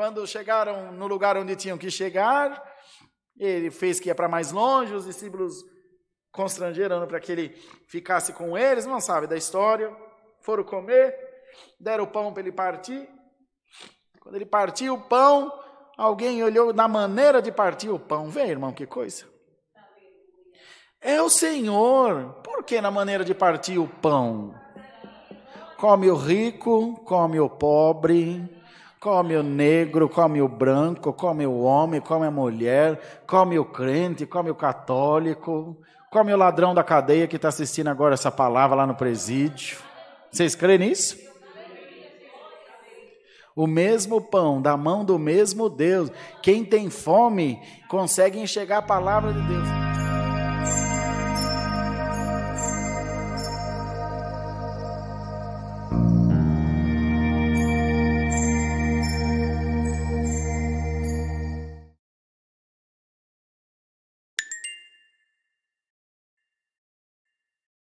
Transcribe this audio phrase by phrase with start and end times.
[0.00, 2.64] quando chegaram no lugar onde tinham que chegar,
[3.38, 5.62] ele fez que ia para mais longe, os discípulos
[6.32, 7.50] constrangeram para que ele
[7.86, 9.94] ficasse com eles, não sabe da história.
[10.40, 11.14] Foram comer,
[11.78, 13.06] deram o pão para ele partir.
[14.22, 15.52] Quando ele partiu o pão,
[15.98, 18.30] alguém olhou na maneira de partir o pão.
[18.30, 19.26] Vê, irmão, que coisa.
[20.98, 22.40] É o Senhor.
[22.42, 24.54] Por que na maneira de partir o pão?
[25.76, 28.59] Come o rico, come o pobre,
[29.00, 34.26] Come o negro, come o branco, come o homem, come a mulher, come o crente,
[34.26, 35.74] come o católico,
[36.10, 39.78] come o ladrão da cadeia que está assistindo agora essa palavra lá no presídio.
[40.30, 41.16] Vocês creem nisso?
[43.56, 46.12] O mesmo pão da mão do mesmo Deus.
[46.42, 49.68] Quem tem fome consegue enxergar a palavra de Deus.